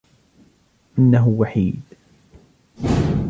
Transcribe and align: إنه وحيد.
إنه 0.99 1.27
وحيد. 1.27 1.81